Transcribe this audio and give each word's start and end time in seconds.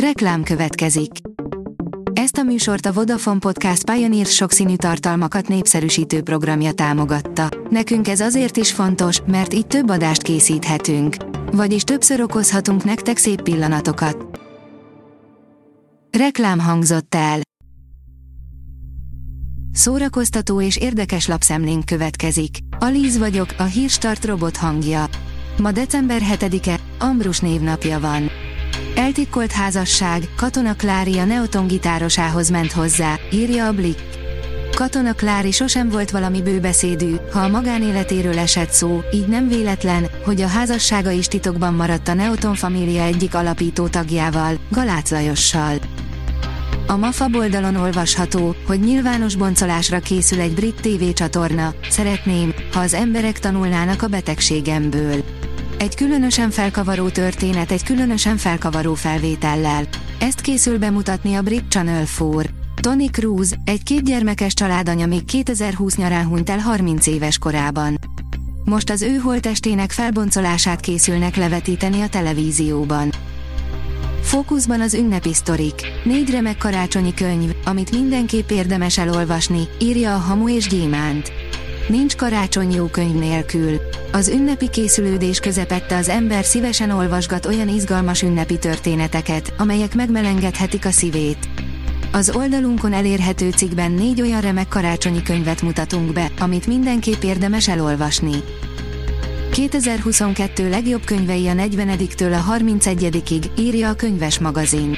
Reklám 0.00 0.42
következik. 0.42 1.10
Ezt 2.12 2.36
a 2.36 2.42
műsort 2.42 2.86
a 2.86 2.92
Vodafone 2.92 3.38
Podcast 3.38 3.90
Pioneer 3.90 4.26
sokszínű 4.26 4.76
tartalmakat 4.76 5.48
népszerűsítő 5.48 6.22
programja 6.22 6.72
támogatta. 6.72 7.48
Nekünk 7.70 8.08
ez 8.08 8.20
azért 8.20 8.56
is 8.56 8.72
fontos, 8.72 9.20
mert 9.26 9.54
így 9.54 9.66
több 9.66 9.88
adást 9.90 10.22
készíthetünk. 10.22 11.16
Vagyis 11.52 11.82
többször 11.82 12.20
okozhatunk 12.20 12.84
nektek 12.84 13.16
szép 13.16 13.42
pillanatokat. 13.42 14.40
Reklám 16.18 16.58
hangzott 16.58 17.14
el. 17.14 17.40
Szórakoztató 19.72 20.60
és 20.60 20.76
érdekes 20.76 21.26
lapszemlénk 21.26 21.84
következik. 21.84 22.58
Alíz 22.78 23.18
vagyok, 23.18 23.54
a 23.58 23.64
hírstart 23.64 24.24
robot 24.24 24.56
hangja. 24.56 25.04
Ma 25.58 25.72
december 25.72 26.20
7-e, 26.32 26.80
Ambrus 26.98 27.40
névnapja 27.40 28.00
van. 28.00 28.30
Eltitkolt 28.96 29.52
házasság, 29.52 30.28
Katona 30.36 30.76
Klári 30.76 31.18
a 31.18 31.24
Neoton 31.24 31.66
gitárosához 31.66 32.48
ment 32.48 32.72
hozzá, 32.72 33.18
írja 33.32 33.66
a 33.66 33.72
Blick. 33.72 34.02
Katona 34.74 35.12
Klári 35.12 35.50
sosem 35.50 35.88
volt 35.88 36.10
valami 36.10 36.42
bőbeszédű, 36.42 37.14
ha 37.32 37.40
a 37.40 37.48
magánéletéről 37.48 38.38
esett 38.38 38.70
szó, 38.70 39.00
így 39.12 39.26
nem 39.26 39.48
véletlen, 39.48 40.06
hogy 40.24 40.40
a 40.40 40.46
házassága 40.46 41.10
is 41.10 41.26
titokban 41.26 41.74
maradt 41.74 42.08
a 42.08 42.14
Neoton 42.14 42.54
família 42.54 43.02
egyik 43.02 43.34
alapító 43.34 43.86
tagjával, 43.86 44.58
Galác 44.70 45.10
Lajossal. 45.10 45.76
A 46.86 46.96
MAFA 46.96 47.28
oldalon 47.32 47.76
olvasható, 47.76 48.54
hogy 48.66 48.80
nyilvános 48.80 49.34
boncolásra 49.34 49.98
készül 49.98 50.40
egy 50.40 50.54
brit 50.54 50.80
TV 50.80 51.12
csatorna, 51.12 51.74
szeretném, 51.90 52.54
ha 52.72 52.80
az 52.80 52.94
emberek 52.94 53.38
tanulnának 53.38 54.02
a 54.02 54.06
betegségemből. 54.06 55.24
Egy 55.78 55.94
különösen 55.94 56.50
felkavaró 56.50 57.08
történet 57.08 57.70
egy 57.70 57.82
különösen 57.82 58.36
felkavaró 58.36 58.94
felvétellel. 58.94 59.84
Ezt 60.18 60.40
készül 60.40 60.78
bemutatni 60.78 61.34
a 61.34 61.42
Brit 61.42 61.64
Channel 61.68 62.04
4. 62.18 62.50
Tony 62.80 63.08
Cruz, 63.10 63.54
egy 63.64 63.82
kétgyermekes 63.82 64.54
családanya 64.54 65.06
még 65.06 65.24
2020 65.24 65.96
nyarán 65.96 66.26
hunyt 66.26 66.50
el 66.50 66.58
30 66.58 67.06
éves 67.06 67.38
korában. 67.38 67.98
Most 68.64 68.90
az 68.90 69.02
ő 69.02 69.16
holtestének 69.16 69.90
felboncolását 69.90 70.80
készülnek 70.80 71.36
levetíteni 71.36 72.00
a 72.00 72.08
televízióban. 72.08 73.10
Fókuszban 74.22 74.80
az 74.80 74.94
ünnepi 74.94 75.34
sztorik. 75.34 75.80
Négy 76.04 76.30
remek 76.30 76.58
karácsonyi 76.58 77.14
könyv, 77.14 77.50
amit 77.64 77.90
mindenképp 77.90 78.50
érdemes 78.50 78.98
elolvasni, 78.98 79.68
írja 79.80 80.14
a 80.14 80.18
Hamu 80.18 80.48
és 80.48 80.68
Gyémánt. 80.68 81.32
Nincs 81.88 82.16
karácsony 82.16 82.72
jó 82.74 82.86
könyv 82.86 83.14
nélkül. 83.14 83.80
Az 84.12 84.28
ünnepi 84.28 84.70
készülődés 84.70 85.38
közepette 85.38 85.96
az 85.96 86.08
ember 86.08 86.44
szívesen 86.44 86.90
olvasgat 86.90 87.46
olyan 87.46 87.68
izgalmas 87.68 88.22
ünnepi 88.22 88.58
történeteket, 88.58 89.52
amelyek 89.58 89.94
megmelengedhetik 89.94 90.84
a 90.84 90.90
szívét. 90.90 91.48
Az 92.12 92.30
oldalunkon 92.36 92.92
elérhető 92.92 93.50
cikkben 93.50 93.92
négy 93.92 94.20
olyan 94.20 94.40
remek 94.40 94.68
karácsonyi 94.68 95.22
könyvet 95.22 95.62
mutatunk 95.62 96.12
be, 96.12 96.30
amit 96.38 96.66
mindenképp 96.66 97.22
érdemes 97.22 97.68
elolvasni. 97.68 98.36
2022 99.52 100.68
legjobb 100.70 101.04
könyvei 101.04 101.48
a 101.48 101.52
40-től 101.52 102.44
a 102.46 102.52
31-ig, 102.52 103.44
írja 103.58 103.88
a 103.88 103.94
könyves 103.94 104.38
magazin. 104.38 104.96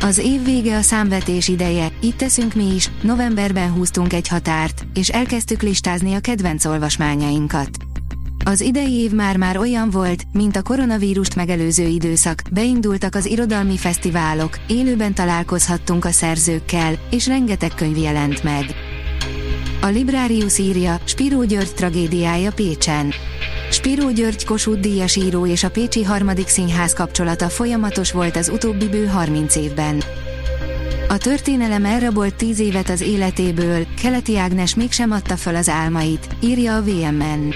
Az 0.00 0.18
év 0.18 0.44
vége 0.44 0.76
a 0.76 0.82
számvetés 0.82 1.48
ideje, 1.48 1.88
itt 2.00 2.16
teszünk 2.16 2.54
mi 2.54 2.74
is, 2.74 2.90
novemberben 3.02 3.72
húztunk 3.72 4.12
egy 4.12 4.28
határt, 4.28 4.86
és 4.94 5.08
elkezdtük 5.08 5.62
listázni 5.62 6.14
a 6.14 6.20
kedvenc 6.20 6.64
olvasmányainkat. 6.64 7.68
Az 8.44 8.60
idei 8.60 8.92
év 8.92 9.12
már-már 9.12 9.56
olyan 9.56 9.90
volt, 9.90 10.22
mint 10.32 10.56
a 10.56 10.62
koronavírust 10.62 11.36
megelőző 11.36 11.86
időszak, 11.86 12.42
beindultak 12.52 13.14
az 13.14 13.26
irodalmi 13.26 13.76
fesztiválok, 13.76 14.58
élőben 14.66 15.14
találkozhattunk 15.14 16.04
a 16.04 16.10
szerzőkkel, 16.10 16.94
és 17.10 17.26
rengeteg 17.26 17.74
könyv 17.74 17.96
jelent 17.96 18.42
meg. 18.42 18.64
A 19.80 19.86
Librarius 19.86 20.58
írja, 20.58 21.00
Spiró 21.04 21.44
György 21.44 21.74
tragédiája 21.74 22.52
Pécsen. 22.52 23.12
Spiró 23.84 24.10
György 24.10 24.44
Kossuth 24.44 24.80
Díjas 24.80 25.16
író 25.16 25.46
és 25.46 25.64
a 25.64 25.70
Pécsi 25.70 26.02
Harmadik 26.02 26.48
Színház 26.48 26.92
kapcsolata 26.92 27.48
folyamatos 27.48 28.12
volt 28.12 28.36
az 28.36 28.48
utóbbi 28.48 28.88
bő 28.88 29.06
30 29.06 29.56
évben. 29.56 30.02
A 31.08 31.18
történelem 31.18 31.84
elrabolt 31.84 32.34
10 32.34 32.58
évet 32.58 32.88
az 32.88 33.00
életéből, 33.00 33.86
Keleti 34.02 34.38
Ágnes 34.38 34.74
mégsem 34.74 35.10
adta 35.10 35.36
fel 35.36 35.54
az 35.54 35.68
álmait, 35.68 36.26
írja 36.40 36.76
a 36.76 36.82
VMN. 36.82 37.54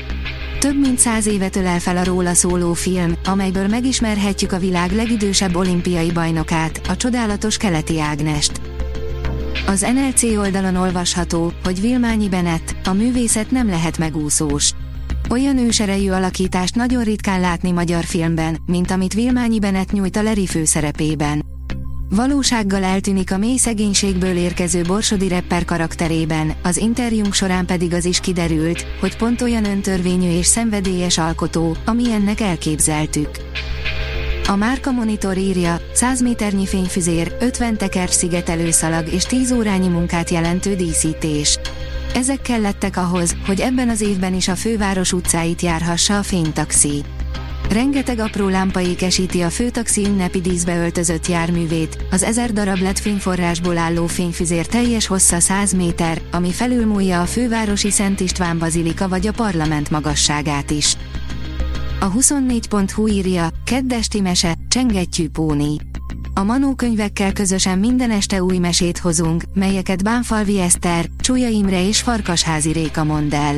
Több 0.59 0.81
mint 0.81 0.99
száz 0.99 1.27
évet 1.27 1.57
ölel 1.57 1.79
fel 1.79 1.97
a 1.97 2.05
róla 2.05 2.35
szóló 2.35 2.73
film, 2.73 3.15
amelyből 3.25 3.67
megismerhetjük 3.67 4.53
a 4.53 4.59
világ 4.59 4.93
legidősebb 4.93 5.57
olimpiai 5.57 6.11
bajnokát, 6.13 6.81
a 6.89 6.97
csodálatos 6.97 7.57
Keleti 7.57 8.01
Ágnest. 8.01 8.61
Az 9.67 9.81
NLC 9.81 10.23
oldalon 10.23 10.77
olvasható, 10.77 11.53
hogy 11.65 11.81
Vilmányi 11.81 12.29
Benett, 12.29 12.75
a 12.85 12.93
művészet 12.93 13.51
nem 13.51 13.69
lehet 13.69 13.99
megúszós. 13.99 14.73
Olyan 15.31 15.59
őserejű 15.59 16.11
alakítást 16.11 16.75
nagyon 16.75 17.05
ritkán 17.05 17.41
látni 17.41 17.71
magyar 17.71 18.05
filmben, 18.05 18.59
mint 18.67 18.91
amit 18.91 19.15
Vilmányi 19.15 19.59
Benett 19.59 19.93
nyújt 19.93 20.17
a 20.17 20.23
Leri 20.23 20.47
főszerepében. 20.47 21.45
Valósággal 22.11 22.85
eltűnik 22.85 23.33
a 23.33 23.39
mély 23.39 23.57
szegénységből 23.57 24.37
érkező 24.37 24.83
borsodi 24.83 25.29
rapper 25.29 25.65
karakterében, 25.65 26.53
az 26.63 26.77
interjúnk 26.77 27.35
során 27.35 27.67
pedig 27.67 27.93
az 27.93 28.05
is 28.05 28.21
kiderült, 28.21 28.87
hogy 29.01 29.17
pont 29.17 29.43
olyan 29.43 29.65
öntörvényű 29.65 30.31
és 30.31 30.47
szenvedélyes 30.47 31.19
alkotó, 31.19 31.77
amilyennek 31.85 32.41
elképzeltük. 32.41 33.31
A 34.47 34.57
Márka 34.57 34.91
Monitor 34.91 35.37
írja, 35.37 35.81
100 35.93 36.23
méternyi 36.23 36.67
fényfüzér, 36.67 37.37
50 37.41 37.77
teker 37.77 38.11
szigetelőszalag 38.11 39.13
és 39.13 39.25
10 39.25 39.53
órányi 39.53 39.89
munkát 39.89 40.31
jelentő 40.31 40.75
díszítés. 40.75 41.59
Ezek 42.15 42.43
kellettek 42.43 42.97
ahhoz, 42.97 43.37
hogy 43.47 43.61
ebben 43.61 43.89
az 43.89 44.01
évben 44.01 44.35
is 44.35 44.49
a 44.49 44.55
főváros 44.55 45.13
utcáit 45.13 45.63
járhassa 45.63 46.19
a 46.19 46.23
fénytaxi. 46.23 47.05
Rengeteg 47.71 48.19
apró 48.19 48.49
lámpa 48.49 48.81
ékesíti 48.81 49.41
a 49.41 49.51
főtaxi 49.51 50.05
ünnepi 50.05 50.41
díszbe 50.41 50.77
öltözött 50.77 51.27
járművét, 51.27 52.05
az 52.11 52.23
ezer 52.23 52.53
darab 52.53 52.81
lett 52.81 52.99
fényforrásból 52.99 53.79
álló 53.79 54.07
fényfüzér 54.07 54.67
teljes 54.67 55.07
hossza 55.07 55.41
100 55.41 55.73
méter, 55.73 56.21
ami 56.31 56.53
felülmúlja 56.53 57.21
a 57.21 57.27
fővárosi 57.27 57.91
Szent 57.91 58.21
István 58.21 58.59
bazilika 58.59 59.09
vagy 59.09 59.27
a 59.27 59.33
parlament 59.33 59.91
magasságát 59.91 60.71
is. 60.71 60.97
A 62.01 62.13
24.hu 62.13 63.07
írja, 63.07 63.49
keddesti 63.65 64.21
mese, 64.21 64.55
csengettyű 64.69 65.29
póni. 65.29 65.77
A 66.39 66.43
Manó 66.43 66.75
könyvekkel 66.75 67.33
közösen 67.33 67.79
minden 67.79 68.11
este 68.11 68.43
új 68.43 68.59
mesét 68.59 68.99
hozunk, 68.99 69.43
melyeket 69.55 70.03
Bánfalvi 70.03 70.61
Eszter, 70.61 71.07
Csúlya 71.21 71.49
Imre 71.49 71.87
és 71.87 72.01
Farkasházi 72.01 72.73
Réka 72.73 73.05
mond 73.05 73.33
el. 73.33 73.57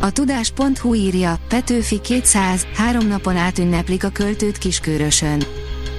A 0.00 0.10
tudás.hu 0.10 0.94
írja, 0.94 1.38
Petőfi 1.48 2.00
200, 2.00 2.66
három 2.76 3.06
napon 3.06 3.36
át 3.36 3.58
ünneplik 3.58 4.04
a 4.04 4.08
költőt 4.08 4.58
Kiskörösön. 4.58 5.42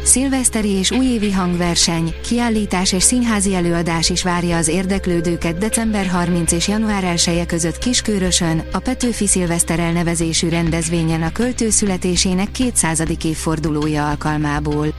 Szilveszteri 0.04 0.70
és 0.70 0.92
újévi 0.92 1.32
hangverseny, 1.32 2.14
kiállítás 2.28 2.94
és 2.94 3.04
színházi 3.04 3.56
előadás 3.56 4.10
is 4.10 4.24
várja 4.24 4.58
az 4.58 4.68
érdeklődőket 4.68 5.58
december 5.58 6.08
30 6.08 6.52
és 6.52 6.68
január 6.68 7.04
1 7.04 7.28
-e 7.28 7.46
között 7.46 7.78
Kiskörösön, 7.78 8.64
a 8.72 8.80
Petőfi 8.80 9.28
Szilveszter 9.28 9.80
elnevezésű 9.80 10.50
rendezvényen 10.50 11.22
a 11.22 11.32
költő 11.32 11.70
születésének 11.70 12.52
200. 12.52 13.04
évfordulója 13.24 14.10
alkalmából. 14.10 14.94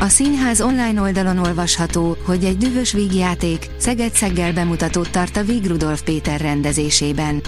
A 0.00 0.08
színház 0.08 0.60
online 0.60 1.00
oldalon 1.00 1.38
olvasható, 1.38 2.16
hogy 2.24 2.44
egy 2.44 2.56
dühös 2.56 2.92
vígjáték, 2.92 3.70
Szeged-Szeggel 3.78 4.52
bemutatót 4.52 5.10
tart 5.10 5.36
a 5.36 5.44
Víg 5.44 5.66
Rudolf 5.66 6.02
Péter 6.02 6.40
rendezésében. 6.40 7.42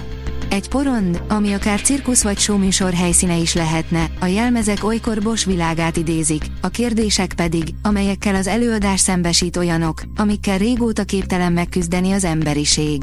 Egy 0.48 0.68
porond, 0.68 1.22
ami 1.28 1.52
akár 1.52 1.80
cirkusz 1.80 2.22
vagy 2.22 2.38
showműsor 2.38 2.92
helyszíne 2.92 3.36
is 3.36 3.54
lehetne, 3.54 4.06
a 4.20 4.26
jelmezek 4.26 4.84
olykor 4.84 5.22
Bos 5.22 5.44
világát 5.44 5.96
idézik, 5.96 6.44
a 6.60 6.68
kérdések 6.68 7.32
pedig, 7.36 7.64
amelyekkel 7.82 8.34
az 8.34 8.46
előadás 8.46 9.00
szembesít 9.00 9.56
olyanok, 9.56 10.02
amikkel 10.16 10.58
régóta 10.58 11.04
képtelen 11.04 11.52
megküzdeni 11.52 12.12
az 12.12 12.24
emberiség. 12.24 13.02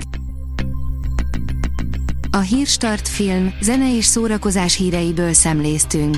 A 2.31 2.39
Hírstart 2.39 3.07
film, 3.07 3.53
zene 3.61 3.95
és 3.95 4.05
szórakozás 4.05 4.75
híreiből 4.75 5.33
szemléztünk. 5.33 6.17